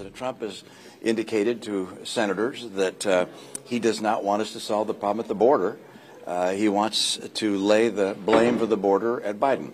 [0.00, 0.64] President Trump has
[1.02, 3.26] indicated to senators that uh,
[3.66, 5.76] he does not want us to solve the problem at the border.
[6.26, 9.72] Uh, he wants to lay the blame for the border at Biden.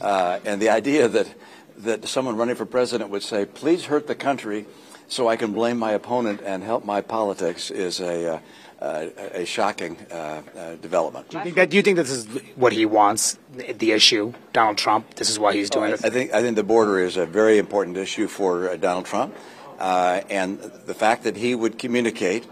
[0.00, 1.32] Uh, and the idea that
[1.76, 4.66] that someone running for president would say, "Please hurt the country."
[5.10, 8.38] so I can blame my opponent and help my politics is a, uh,
[8.80, 11.28] uh, a shocking uh, uh, development.
[11.28, 14.78] Do you, think that, do you think this is what he wants, the issue, Donald
[14.78, 15.16] Trump?
[15.16, 16.04] This is why he's doing oh, it?
[16.04, 19.34] I think, I think the border is a very important issue for uh, Donald Trump.
[19.80, 22.46] Uh, and the fact that he would communicate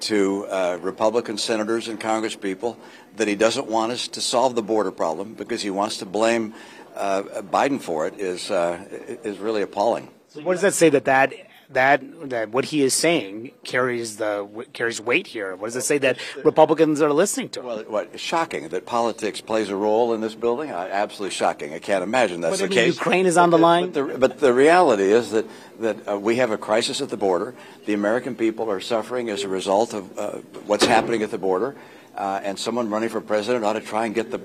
[0.00, 2.76] to uh, Republican senators and congresspeople
[3.16, 6.52] that he doesn't want us to solve the border problem because he wants to blame
[6.96, 10.10] uh, Biden for it is, is really appalling.
[10.34, 11.32] What does that say that that
[11.70, 15.56] that that what he is saying carries the carries weight here.
[15.56, 17.62] What does it say that Republicans are listening to?
[17.62, 20.70] Well, what shocking that politics plays a role in this building?
[20.70, 21.74] Uh, absolutely shocking.
[21.74, 22.94] I can't imagine that's the mean, case.
[22.96, 23.90] Ukraine is on the line.
[23.90, 25.46] But the, but the reality is that
[25.80, 27.54] that uh, we have a crisis at the border.
[27.86, 30.30] The American people are suffering as a result of uh,
[30.66, 31.76] what's happening at the border.
[32.16, 34.40] Uh, and someone running for president ought to try and get the,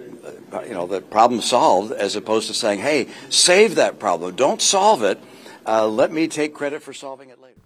[0.51, 4.35] uh, you know, the problem solved, as opposed to saying, "Hey, save that problem.
[4.35, 5.17] Don't solve it."
[5.67, 7.61] Uh, let me take credit for solving it later.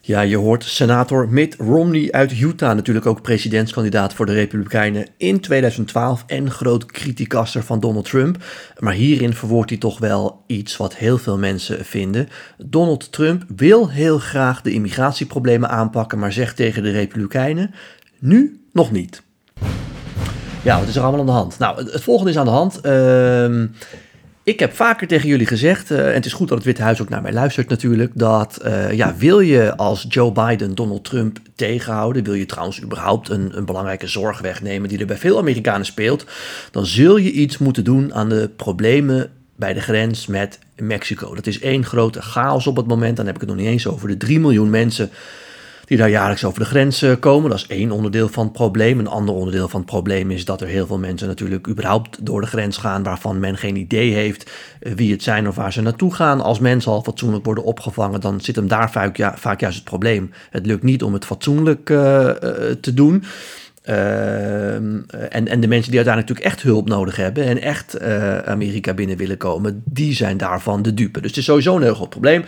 [0.00, 5.40] Ja, je hoort senator Mitt Romney uit Utah, natuurlijk ook presidentskandidaat voor de Republikeinen in
[5.40, 8.36] 2012 en groot criticaster van Donald Trump.
[8.78, 12.28] Maar hierin verwoordt hij toch wel iets wat heel veel mensen vinden.
[12.56, 17.74] Donald Trump wil heel graag de immigratieproblemen aanpakken, maar zegt tegen de Republikeinen:
[18.18, 19.22] nu nog niet.
[20.62, 21.58] Ja, wat is er allemaal aan de hand?
[21.58, 22.80] Nou, het, volgende is aan de hand.
[22.80, 23.66] Ehm
[24.48, 27.02] ik heb vaker tegen jullie gezegd, uh, en het is goed dat het Witte Huis
[27.02, 31.38] ook naar mij luistert natuurlijk, dat uh, ja, wil je als Joe Biden Donald Trump
[31.54, 35.86] tegenhouden, wil je trouwens überhaupt een, een belangrijke zorg wegnemen die er bij veel Amerikanen
[35.86, 36.24] speelt,
[36.70, 41.34] dan zul je iets moeten doen aan de problemen bij de grens met Mexico.
[41.34, 43.86] Dat is één grote chaos op het moment, dan heb ik het nog niet eens
[43.86, 45.10] over de 3 miljoen mensen
[45.88, 47.50] die daar jaarlijks over de grens eh, komen.
[47.50, 48.98] Dat is één onderdeel van het probleem.
[48.98, 52.40] Een ander onderdeel van het probleem is dat er heel veel mensen natuurlijk überhaupt door
[52.40, 54.50] de grens gaan waarvan men geen idee heeft
[54.80, 56.40] eh, wie het zijn of waar ze naartoe gaan.
[56.40, 59.84] Als mensen al fatsoenlijk worden opgevangen, dan zit hem daar vaak, ja, vaak juist het
[59.84, 60.30] probleem.
[60.50, 61.98] Het lukt niet om het fatsoenlijk uh,
[62.80, 63.24] te doen.
[63.84, 68.00] Uh, en, en de mensen die uiteindelijk natuurlijk echt hulp nodig hebben en echt
[68.44, 71.20] Amerika binnen willen komen, die zijn daarvan de dupe.
[71.20, 72.44] Dus het is sowieso een heel groot probleem.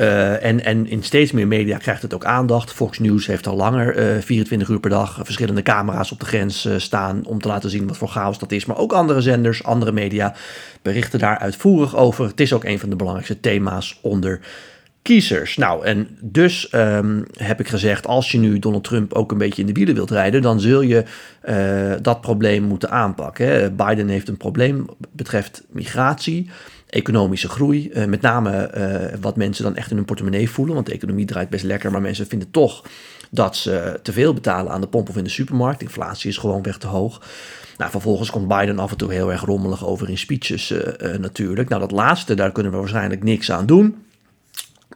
[0.00, 2.72] Uh, en, en in steeds meer media krijgt het ook aandacht.
[2.72, 6.66] Fox News heeft al langer, uh, 24 uur per dag, verschillende camera's op de grens
[6.66, 8.64] uh, staan om te laten zien wat voor chaos dat is.
[8.64, 10.34] Maar ook andere zenders, andere media
[10.82, 12.26] berichten daar uitvoerig over.
[12.26, 14.40] Het is ook een van de belangrijkste thema's onder
[15.02, 15.56] kiezers.
[15.56, 19.60] Nou, en dus um, heb ik gezegd, als je nu Donald Trump ook een beetje
[19.60, 21.04] in de wielen wilt rijden, dan zul je
[22.02, 23.76] dat probleem moeten aanpakken.
[23.76, 26.50] Biden heeft een probleem betreft migratie
[26.96, 27.90] economische groei.
[27.92, 30.74] Uh, met name uh, wat mensen dan echt in hun portemonnee voelen.
[30.74, 32.84] Want de economie draait best lekker, maar mensen vinden toch
[33.30, 35.82] dat ze te veel betalen aan de pomp of in de supermarkt.
[35.82, 37.22] Inflatie is gewoon weg te hoog.
[37.76, 40.78] Nou, vervolgens komt Biden af en toe heel erg rommelig over in speeches uh,
[41.18, 41.68] natuurlijk.
[41.68, 44.05] Nou, dat laatste, daar kunnen we waarschijnlijk niks aan doen.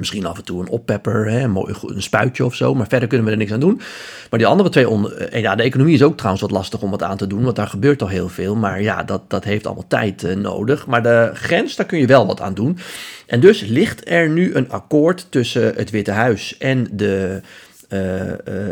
[0.00, 2.74] Misschien af en toe een oppepper, hè, een, mooi, een spuitje of zo.
[2.74, 3.80] Maar verder kunnen we er niks aan doen.
[4.30, 4.86] Maar die andere twee...
[4.86, 7.42] Eh, ja, de economie is ook trouwens wat lastig om wat aan te doen.
[7.42, 8.56] Want daar gebeurt al heel veel.
[8.56, 10.86] Maar ja, dat, dat heeft allemaal tijd uh, nodig.
[10.86, 12.78] Maar de grens, daar kun je wel wat aan doen.
[13.26, 17.40] En dus ligt er nu een akkoord tussen het Witte Huis en de...
[17.92, 17.98] Uh,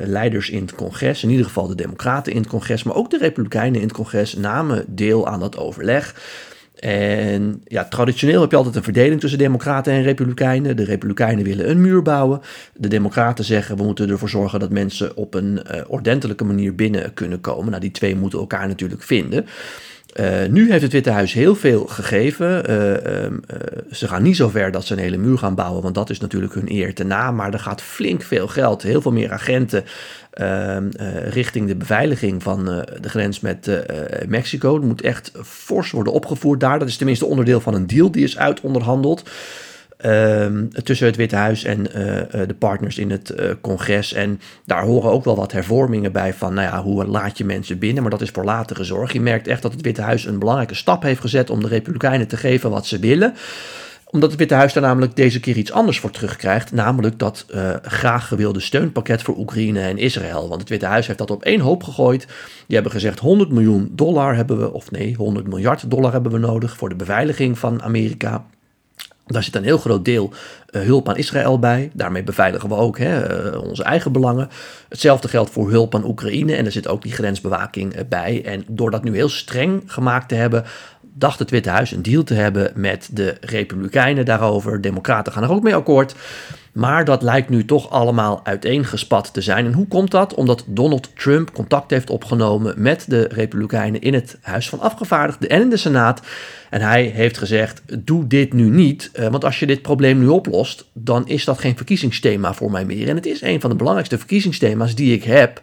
[0.05, 3.19] leiders in het congres, in ieder geval de Democraten in het congres, maar ook de
[3.19, 6.15] Republikeinen in het congres namen deel aan dat overleg.
[6.79, 10.77] En ja, traditioneel heb je altijd een verdeling tussen Democraten en Republikeinen.
[10.77, 12.41] De Republikeinen willen een muur bouwen.
[12.75, 17.15] De Democraten zeggen we moeten ervoor zorgen dat mensen op een uh, ordentelijke manier binnen
[17.15, 17.69] kunnen komen.
[17.69, 19.47] Nou, die twee moeten elkaar natuurlijk vinden.
[20.21, 22.71] Uh, nu heeft het Witte Huis heel veel gegeven.
[22.71, 23.31] Uh, uh,
[23.91, 26.21] ze gaan niet zo ver dat ze een hele muur gaan bouwen, want dat is
[26.21, 27.31] natuurlijk hun eer te na.
[27.31, 29.85] Maar er gaat flink veel geld, heel veel meer agenten
[30.31, 30.89] ehm,
[31.29, 32.65] richting de beveiliging van
[33.01, 33.85] de grens met
[34.27, 34.77] Mexico.
[34.77, 36.79] Er moet echt fors worden opgevoerd daar.
[36.79, 39.31] Dat is tenminste onderdeel van een deal die is uitonderhandeld.
[40.05, 41.93] Um, tussen het Witte Huis en uh,
[42.47, 44.13] de partners in het uh, congres.
[44.13, 47.79] En daar horen ook wel wat hervormingen bij van, nou ja, hoe laat je mensen
[47.79, 48.03] binnen?
[48.03, 49.13] Maar dat is voor latere zorg.
[49.13, 52.29] Je merkt echt dat het Witte Huis een belangrijke stap heeft gezet om de Republikeinen
[52.29, 53.35] te geven wat ze willen
[54.11, 56.73] omdat het Witte Huis daar namelijk deze keer iets anders voor terugkrijgt.
[56.73, 57.47] Namelijk dat
[57.83, 60.49] graag gewilde steunpakket voor Oekraïne en Israël.
[60.49, 62.27] Want het Witte Huis heeft dat op één hoop gegooid.
[62.67, 66.39] Die hebben gezegd 100 miljoen dollar hebben we, of nee, 100 miljard dollar hebben we
[66.39, 68.45] nodig voor de beveiliging van Amerika.
[69.33, 70.33] Daar zit een heel groot deel
[70.71, 71.91] uh, hulp aan Israël bij.
[71.93, 74.49] Daarmee beveiligen we ook hè, uh, onze eigen belangen.
[74.89, 76.55] Hetzelfde geldt voor hulp aan Oekraïne.
[76.55, 78.45] En er zit ook die grensbewaking uh, bij.
[78.45, 80.65] En door dat nu heel streng gemaakt te hebben,
[81.19, 84.81] dacht het Witte Huis een deal te hebben met de Republikeinen daarover.
[84.81, 86.15] Democraten gaan er ook mee akkoord.
[86.73, 89.67] Maar dat lijkt nu toch allemaal uiteengespat te zijn.
[89.67, 90.35] En hoe komt dat?
[90.35, 95.61] Omdat Donald Trump contact heeft opgenomen met de Republikeinen in het Huis van Afgevaardigden en
[95.61, 96.21] in de Senaat.
[96.71, 100.27] En hij heeft gezegd: doe dit nu niet, eh, want als je dit probleem nu
[100.27, 103.09] oplost, dan is dat geen verkiezingsthema voor mij meer.
[103.09, 105.61] En het is een van de belangrijkste verkiezingsthema's die ik heb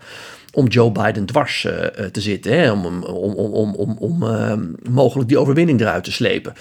[0.56, 1.74] om Joe Biden dwars uh,
[2.06, 4.54] te zitten, hè, om, om, om, om, om, om uh,
[4.90, 6.54] mogelijk die overwinning eruit te slepen.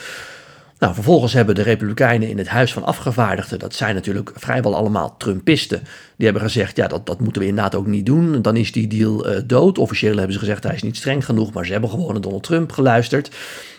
[0.78, 5.14] Nou, vervolgens hebben de Republikeinen in het Huis van Afgevaardigden, dat zijn natuurlijk vrijwel allemaal
[5.18, 5.82] Trumpisten,
[6.16, 8.42] die hebben gezegd: ja, dat, dat moeten we inderdaad ook niet doen.
[8.42, 9.78] Dan is die deal uh, dood.
[9.78, 12.42] Officieel hebben ze gezegd: hij is niet streng genoeg, maar ze hebben gewoon naar Donald
[12.42, 13.30] Trump geluisterd.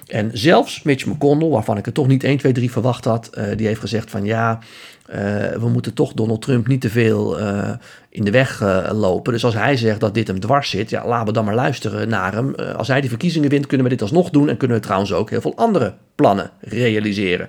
[0.07, 3.67] En zelfs Mitch McConnell, waarvan ik het toch niet 1, 2, 3 verwacht had, die
[3.67, 4.59] heeft gezegd: van ja,
[5.59, 7.69] we moeten toch Donald Trump niet te veel uh,
[8.09, 9.33] in de weg uh, lopen.
[9.33, 12.09] Dus als hij zegt dat dit hem dwars zit, ja, laten we dan maar luisteren
[12.09, 12.55] naar hem.
[12.55, 15.29] als hij die verkiezingen wint, kunnen we dit alsnog doen en kunnen we trouwens ook
[15.29, 17.47] heel veel andere plannen realiseren.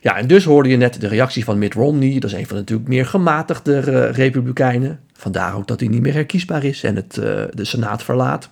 [0.00, 2.18] Ja, en dus hoorde je net de reactie van Mitt Romney.
[2.18, 3.80] Dat is een van de natuurlijk meer gematigde
[4.10, 5.00] republikeinen.
[5.12, 7.14] Vandaar ook dat hij niet meer herkiesbaar is en het,
[7.54, 8.48] de Senaat verlaat.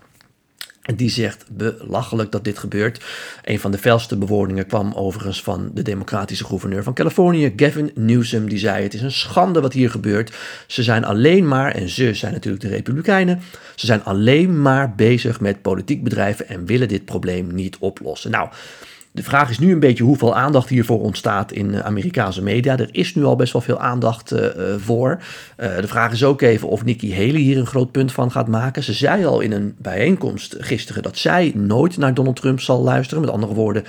[0.96, 3.04] Die zegt belachelijk dat dit gebeurt.
[3.42, 8.48] Een van de felste bewoordingen kwam overigens van de democratische gouverneur van Californië, Gavin Newsom.
[8.48, 10.36] Die zei: Het is een schande wat hier gebeurt.
[10.66, 13.40] Ze zijn alleen maar, en ze zijn natuurlijk de Republikeinen,
[13.74, 18.30] ze zijn alleen maar bezig met politiek bedrijven en willen dit probleem niet oplossen.
[18.30, 18.48] Nou.
[19.14, 22.78] De vraag is nu een beetje hoeveel aandacht hiervoor ontstaat in Amerikaanse media.
[22.78, 25.18] Er is nu al best wel veel aandacht uh, voor.
[25.56, 28.48] Uh, de vraag is ook even of Nikki Haley hier een groot punt van gaat
[28.48, 28.82] maken.
[28.82, 33.24] Ze zei al in een bijeenkomst gisteren dat zij nooit naar Donald Trump zal luisteren.
[33.24, 33.84] Met andere woorden,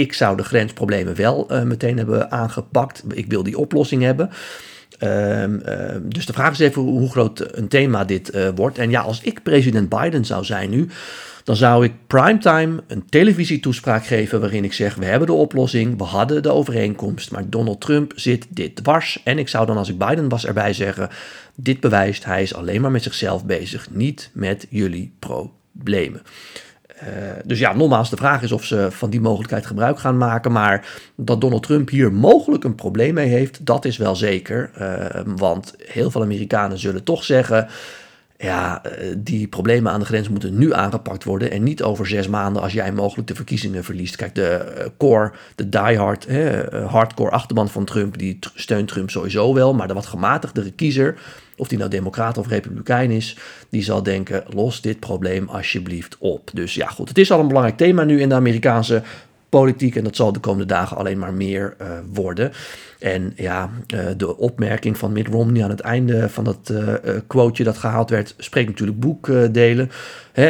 [0.00, 3.02] ik zou de grensproblemen wel uh, meteen hebben aangepakt.
[3.14, 4.30] Ik wil die oplossing hebben.
[5.02, 5.48] Uh, uh,
[6.02, 8.78] dus de vraag is even hoe groot een thema dit uh, wordt.
[8.78, 10.88] En ja, als ik president Biden zou zijn nu,
[11.44, 16.04] dan zou ik primetime een televisietoespraak geven waarin ik zeg: We hebben de oplossing, we
[16.04, 19.20] hadden de overeenkomst, maar Donald Trump zit dit dwars.
[19.24, 21.08] En ik zou dan, als ik Biden was, erbij zeggen:
[21.54, 26.22] Dit bewijst, hij is alleen maar met zichzelf bezig, niet met jullie problemen.
[27.02, 27.08] Uh,
[27.44, 30.52] dus ja, nogmaals, de vraag is of ze van die mogelijkheid gebruik gaan maken.
[30.52, 34.70] Maar dat Donald Trump hier mogelijk een probleem mee heeft, dat is wel zeker.
[34.80, 37.68] Uh, want heel veel Amerikanen zullen toch zeggen
[38.38, 38.82] ja,
[39.18, 42.72] die problemen aan de grens moeten nu aangepakt worden en niet over zes maanden als
[42.72, 44.16] jij mogelijk de verkiezingen verliest.
[44.16, 46.26] Kijk, de core, de diehard,
[46.86, 51.18] hardcore achterban van Trump, die steunt Trump sowieso wel, maar de wat gematigdere kiezer,
[51.56, 53.36] of die nou democrat of republikein is,
[53.68, 56.50] die zal denken, los dit probleem alsjeblieft op.
[56.52, 59.02] Dus ja, goed, het is al een belangrijk thema nu in de Amerikaanse
[59.60, 62.52] politiek en dat zal de komende dagen alleen maar meer uh, worden.
[62.98, 66.94] En ja, uh, de opmerking van Mitt Romney aan het einde van dat uh,
[67.26, 69.90] quoteje dat gehaald werd, spreekt natuurlijk boekdelen.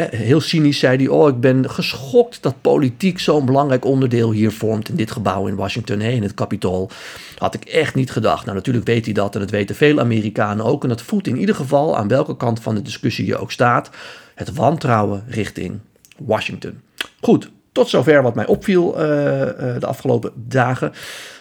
[0.09, 4.89] Heel cynisch zei hij, oh ik ben geschokt dat politiek zo'n belangrijk onderdeel hier vormt
[4.89, 6.89] in dit gebouw in Washington, hè, in het Capitool.
[7.37, 8.43] Had ik echt niet gedacht.
[8.43, 10.83] Nou natuurlijk weet hij dat en dat weten veel Amerikanen ook.
[10.83, 13.89] En dat voedt in ieder geval aan welke kant van de discussie je ook staat,
[14.35, 15.79] het wantrouwen richting
[16.17, 16.81] Washington.
[17.21, 20.91] Goed, tot zover wat mij opviel uh, uh, de afgelopen dagen.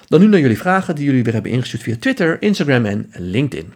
[0.08, 3.72] Dan nu naar jullie vragen die jullie weer hebben ingestuurd via Twitter, Instagram en LinkedIn.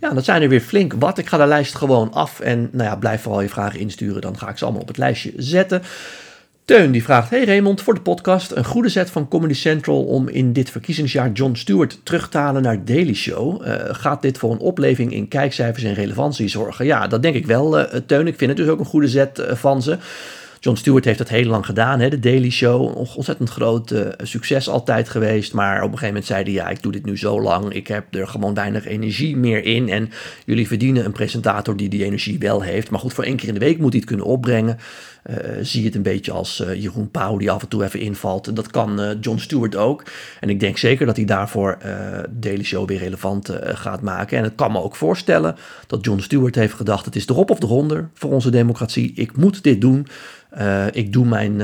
[0.00, 1.18] Ja, dat zijn er weer flink wat.
[1.18, 4.20] Ik ga de lijst gewoon af en nou ja, blijf vooral je vragen insturen.
[4.20, 5.82] Dan ga ik ze allemaal op het lijstje zetten.
[6.64, 10.28] Teun die vraagt: Hey Raymond, voor de podcast een goede set van Comedy Central om
[10.28, 13.66] in dit verkiezingsjaar Jon Stewart terug te halen naar Daily Show.
[13.66, 16.84] Uh, gaat dit voor een opleving in kijkcijfers en relevantie zorgen?
[16.84, 18.26] Ja, dat denk ik wel, uh, Teun.
[18.26, 19.98] Ik vind het dus ook een goede set uh, van ze.
[20.64, 22.96] Jon Stewart heeft dat heel lang gedaan, hè, de Daily Show.
[22.96, 25.52] Ontzettend groot succes altijd geweest.
[25.52, 27.72] Maar op een gegeven moment zei hij: Ja, ik doe dit nu zo lang.
[27.72, 29.88] Ik heb er gewoon weinig energie meer in.
[29.88, 30.10] En
[30.44, 32.90] jullie verdienen een presentator die die energie wel heeft.
[32.90, 34.78] Maar goed, voor één keer in de week moet hij het kunnen opbrengen.
[35.30, 38.56] Uh, zie het een beetje als uh, Jeroen Pauw die af en toe even invalt.
[38.56, 40.04] Dat kan uh, Jon Stewart ook.
[40.40, 41.78] En ik denk zeker dat hij daarvoor
[42.30, 44.38] Daily Show weer relevant gaat maken.
[44.38, 47.62] En het kan me ook voorstellen dat Jon Stewart heeft gedacht: het is erop of
[47.62, 49.12] eronder voor onze democratie.
[49.14, 50.06] Ik moet dit doen.
[50.92, 51.60] Ik, doe mijn,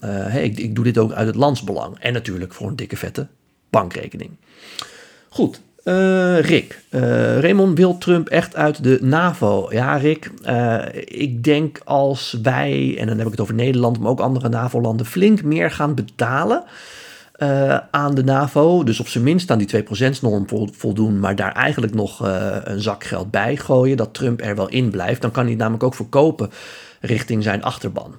[0.00, 1.98] hey, ik, ik doe dit ook uit het landsbelang.
[1.98, 3.26] En natuurlijk voor een dikke vette
[3.70, 4.30] bankrekening.
[5.28, 5.60] Goed,
[6.40, 6.82] Rick,
[7.40, 9.68] Raymond wil Trump echt uit de NAVO.
[9.70, 10.30] Ja, Rick,
[11.04, 15.06] ik denk als wij, en dan heb ik het over Nederland, maar ook andere NAVO-landen,
[15.06, 16.64] flink meer gaan betalen
[17.90, 18.84] aan de NAVO.
[18.84, 22.20] Dus op zijn minst aan die 2%-norm voldoen, maar daar eigenlijk nog
[22.64, 25.20] een zak geld bij gooien, dat Trump er wel in blijft.
[25.22, 26.50] Dan kan hij namelijk ook verkopen
[27.00, 28.14] richting zijn achterban.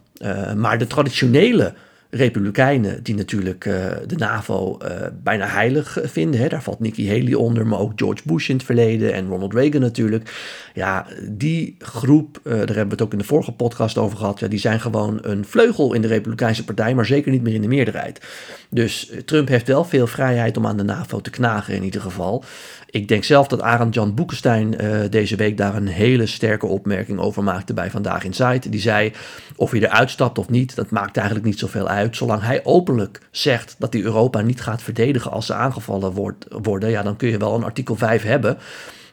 [0.56, 1.74] maar de traditionele
[2.16, 3.74] Republikeinen die natuurlijk uh,
[4.08, 4.90] de NAVO uh,
[5.24, 6.40] bijna heilig vinden.
[6.40, 6.48] Hè.
[6.48, 9.82] Daar valt Nikki Haley onder, maar ook George Bush in het verleden en Ronald Reagan
[9.82, 10.32] natuurlijk.
[10.74, 14.48] Ja, die groep, daar hebben we het ook in de vorige podcast over gehad, ja,
[14.48, 17.68] die zijn gewoon een vleugel in de Republikeinse partij, maar zeker niet meer in de
[17.68, 18.26] meerderheid.
[18.70, 22.44] Dus Trump heeft wel veel vrijheid om aan de NAVO te knagen in ieder geval.
[22.90, 24.76] Ik denk zelf dat Arend Jan Boekenstein
[25.10, 28.72] deze week daar een hele sterke opmerking over maakte bij Vandaag in Zuid.
[28.72, 29.12] Die zei,
[29.56, 32.03] of hij eruit stapt of niet, dat maakt eigenlijk niet zoveel uit.
[32.12, 36.90] Zolang hij openlijk zegt dat hij Europa niet gaat verdedigen als ze aangevallen wordt, worden,
[36.90, 38.58] ja, dan kun je wel een artikel 5 hebben.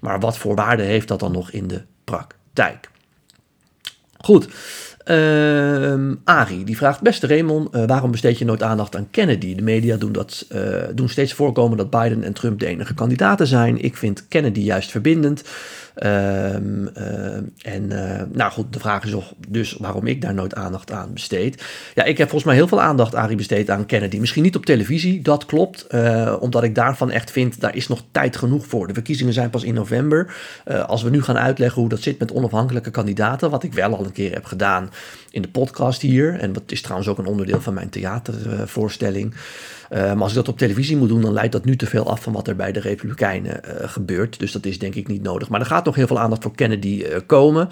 [0.01, 2.91] Maar wat voor waarde heeft dat dan nog in de praktijk?
[4.19, 4.49] Goed.
[5.07, 9.55] Uh, Ari, die vraagt, beste Raymond, uh, waarom besteed je nooit aandacht aan Kennedy?
[9.55, 13.47] De media doen, dat, uh, doen steeds voorkomen dat Biden en Trump de enige kandidaten
[13.47, 13.83] zijn.
[13.83, 15.43] Ik vind Kennedy juist verbindend.
[16.05, 19.15] Um, uh, en uh, nou goed, de vraag is
[19.49, 21.65] dus waarom ik daar nooit aandacht aan besteed.
[21.95, 24.19] Ja, ik heb volgens mij heel veel aandacht, Arie, besteed aan Kennedy.
[24.19, 25.87] Misschien niet op televisie, dat klopt.
[25.91, 28.87] Uh, omdat ik daarvan echt vind, daar is nog tijd genoeg voor.
[28.87, 30.35] De verkiezingen zijn pas in november.
[30.87, 34.05] als we nu gaan uitleggen hoe dat zit met onafhankelijke kandidaten, wat ik wel al
[34.05, 34.91] een keer heb gedaan
[35.31, 36.35] in de podcast hier.
[36.35, 39.35] En dat is trouwens ook een onderdeel van mijn theatervoorstelling.
[39.91, 42.23] Maar als ik dat op televisie moet doen, dan leidt dat nu te veel af
[42.23, 44.39] van wat er bij de Republikeinen gebeurt.
[44.39, 45.49] Dus dat is denk ik niet nodig.
[45.49, 47.69] Maar er gaat nog heel veel aandacht voor Kennedy uh, komen.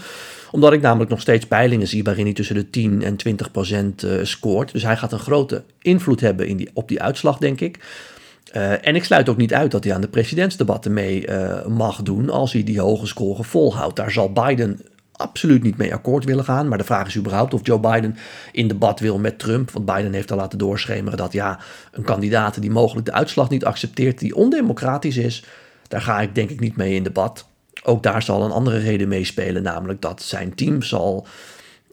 [0.51, 4.07] Omdat ik namelijk nog steeds peilingen zie waarin hij tussen de 10 en 20 procent
[4.23, 4.73] scoort.
[4.73, 7.79] Dus hij gaat een grote invloed hebben in die, op die uitslag, denk ik.
[8.57, 11.27] Uh, en ik sluit ook niet uit dat hij aan de presidentsdebatten mee
[11.67, 13.97] mag doen als hij die hoge score volhoudt.
[13.97, 14.81] Daar zal Biden
[15.19, 16.69] absoluut niet mee akkoord willen gaan.
[16.69, 18.17] Maar de vraag is überhaupt of Joe Biden
[18.53, 19.71] in debat wil met Trump.
[19.71, 21.59] Want Biden heeft al laten doorschemeren dat ja,
[21.93, 25.45] een kandidaat die mogelijk de uitslag niet accepteert, die ondemocratisch is,
[25.89, 27.47] daar ga ik denk ik niet mee in debat.
[27.83, 31.27] Ook daar zal een andere reden meespelen, namelijk dat zijn team zal,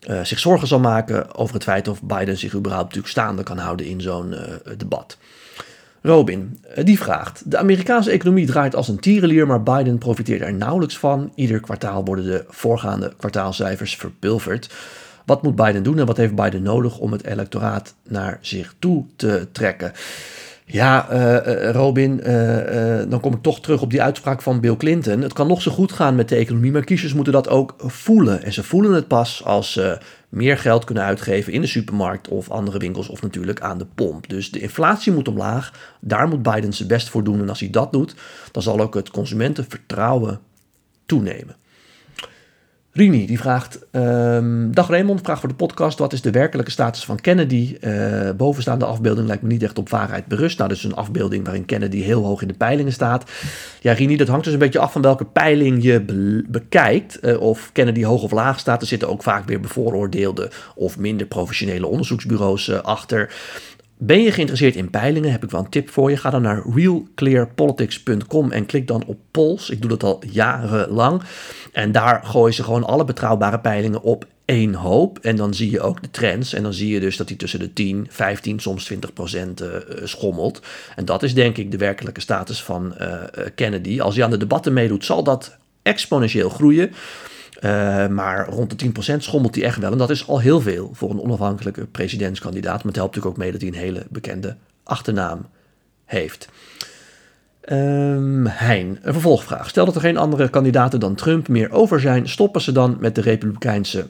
[0.10, 3.58] uh, zich zorgen zal maken over het feit of Biden zich überhaupt natuurlijk staande kan
[3.58, 4.40] houden in zo'n uh,
[4.78, 5.18] debat.
[6.06, 10.54] Robin, eh, die vraagt: De Amerikaanse economie draait als een tierenlier, maar Biden profiteert er
[10.54, 11.32] nauwelijks van.
[11.36, 14.74] Ieder kwartaal worden de voorgaande kwartaalcijfers verpulverd.
[15.26, 19.06] Wat moet Biden doen en wat heeft Biden nodig om het electoraat naar zich toe
[19.16, 19.92] te trekken?
[20.68, 25.22] Ja, uh, Robin, uh, dan kom ik toch terug op die uitspraak van Bill Clinton.
[25.22, 28.44] Het kan nog zo goed gaan met de economie, maar kiezers moeten dat ook voelen.
[28.44, 29.98] En ze voelen het pas als ze
[30.30, 34.30] meer geld kunnen uitgeven in de supermarkt of andere winkels of natuurlijk aan de pomp.
[34.30, 35.96] Dus de inflatie moet omlaag.
[36.02, 37.42] Daar moet Biden zijn best voor doen.
[37.42, 38.16] En als hij dat doet,
[38.52, 40.40] dan zal ook het consumentenvertrouwen
[41.06, 41.56] toenemen.
[42.96, 46.00] Rini die vraagt: um, Dag Raymond, vraag voor de podcast.
[46.00, 47.78] Wat is de werkelijke status van Kennedy?
[47.82, 50.58] Uh, bovenstaande afbeelding lijkt me niet echt op waarheid berust.
[50.58, 53.32] Nou, dat is een afbeelding waarin Kennedy heel hoog in de peilingen staat.
[53.82, 57.20] Ja, Rini, dat hangt dus een beetje af van welke peiling je be bekijkt.
[57.22, 58.82] Uh, of Kennedy hoog of laag staat.
[58.82, 63.34] Er zitten ook vaak weer bevooroordeelde of minder professionele onderzoeksbureaus uh, achter.
[63.98, 65.32] Ben je geïnteresseerd in peilingen?
[65.32, 66.18] Heb ik wel een tip voor je.
[66.18, 69.70] Ga dan naar realclearpolitics.com en klik dan op polls.
[69.70, 71.22] Ik doe dat al jarenlang.
[71.72, 75.20] En daar gooien ze gewoon alle betrouwbare peilingen op één hoop.
[75.20, 76.54] En dan zie je ook de trends.
[76.54, 79.70] En dan zie je dus dat die tussen de 10, 15, soms 20 procent uh,
[80.04, 80.62] schommelt.
[80.96, 83.14] En dat is denk ik de werkelijke status van uh,
[83.56, 84.02] Kennedy.
[84.02, 86.92] Als hij aan de debatten meedoet, zal dat exponentieel groeien.
[87.66, 89.92] Uh, maar rond de 10% schommelt hij echt wel.
[89.92, 92.78] En dat is al heel veel voor een onafhankelijke presidentskandidaat.
[92.78, 95.46] Maar het helpt natuurlijk ook mee dat hij een hele bekende achternaam
[96.06, 96.50] heeft.
[97.70, 99.70] Um, Hein, een vervolgvraag.
[99.70, 103.16] Stel dat er geen andere kandidaten dan Trump meer over zijn, stoppen ze dan met
[103.16, 104.08] de Republikeinse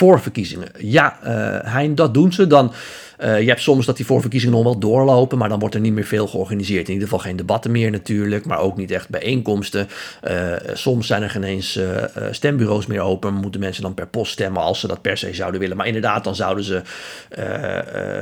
[0.00, 0.68] voorverkiezingen?
[0.78, 2.46] Ja, uh, Hein, dat doen ze.
[2.46, 2.72] Dan
[3.20, 5.92] uh, je hebt soms dat die voorverkiezingen nog wel doorlopen, maar dan wordt er niet
[5.92, 6.86] meer veel georganiseerd.
[6.86, 9.88] In ieder geval geen debatten meer natuurlijk, maar ook niet echt bijeenkomsten.
[10.28, 11.78] Uh, soms zijn er geen eens
[12.30, 15.60] stembureaus meer open, moeten mensen dan per post stemmen als ze dat per se zouden
[15.60, 15.76] willen.
[15.76, 16.82] Maar inderdaad, dan zouden ze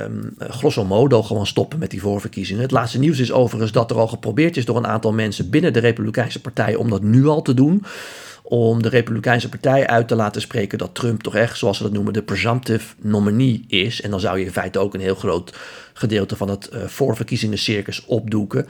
[0.05, 2.63] um, grosso modo gewoon stoppen met die voorverkiezingen.
[2.63, 5.73] Het laatste nieuws is overigens dat er al geprobeerd is door een aantal mensen binnen
[5.73, 7.85] de Republikeinse Partij om dat nu al te doen
[8.51, 11.93] om de Republikeinse Partij uit te laten spreken dat Trump toch echt, zoals ze dat
[11.93, 14.01] noemen, de presumptive nominee is.
[14.01, 15.57] En dan zou je in feite ook een heel groot
[15.93, 18.67] gedeelte van het uh, voorverkiezingen circus opdoeken.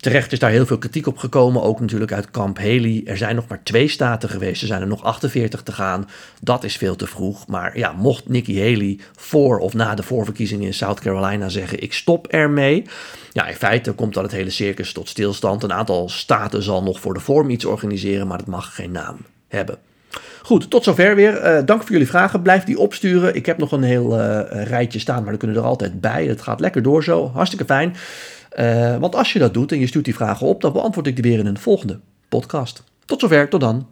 [0.00, 3.02] Terecht is daar heel veel kritiek op gekomen, ook natuurlijk uit kamp Haley.
[3.04, 6.08] Er zijn nog maar twee staten geweest, er zijn er nog 48 te gaan.
[6.40, 7.46] Dat is veel te vroeg.
[7.46, 11.92] Maar ja, mocht Nikki Haley voor of na de voorverkiezingen in South Carolina zeggen: ik
[11.92, 12.86] stop ermee.
[13.32, 15.62] Ja, in feite komt dan het hele circus tot stilstand.
[15.62, 19.16] Een aantal staten zal nog voor de vorm iets organiseren, maar dat mag geen naam
[19.48, 19.78] hebben.
[20.42, 21.44] Goed, tot zover weer.
[21.44, 22.42] Uh, dank voor jullie vragen.
[22.42, 23.34] Blijf die opsturen.
[23.34, 26.26] Ik heb nog een heel uh, rijtje staan, maar dan kunnen er altijd bij.
[26.26, 27.30] Het gaat lekker door zo.
[27.34, 27.96] Hartstikke fijn.
[28.58, 31.14] Uh, want als je dat doet en je stuurt die vragen op, dan beantwoord ik
[31.14, 32.84] die weer in een volgende podcast.
[33.04, 33.86] Tot zover, tot dan.